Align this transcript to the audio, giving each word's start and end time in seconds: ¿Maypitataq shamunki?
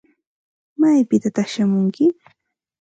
¿Maypitataq 0.79 1.47
shamunki? 1.53 2.05